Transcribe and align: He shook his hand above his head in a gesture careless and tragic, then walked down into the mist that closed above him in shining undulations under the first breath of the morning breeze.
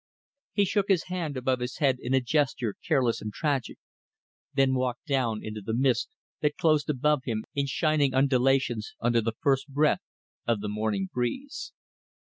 He 0.53 0.65
shook 0.65 0.87
his 0.87 1.03
hand 1.09 1.37
above 1.37 1.59
his 1.59 1.77
head 1.77 1.97
in 2.01 2.11
a 2.15 2.19
gesture 2.19 2.73
careless 2.87 3.21
and 3.21 3.31
tragic, 3.31 3.77
then 4.51 4.73
walked 4.73 5.05
down 5.05 5.43
into 5.43 5.61
the 5.61 5.75
mist 5.75 6.09
that 6.41 6.57
closed 6.57 6.89
above 6.89 7.21
him 7.25 7.43
in 7.53 7.67
shining 7.67 8.11
undulations 8.15 8.95
under 8.99 9.21
the 9.21 9.33
first 9.41 9.67
breath 9.67 10.01
of 10.47 10.59
the 10.59 10.69
morning 10.69 11.07
breeze. 11.13 11.71